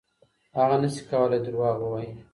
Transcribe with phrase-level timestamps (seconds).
[0.57, 2.09] هغه نسي کولای دروغ ووایي.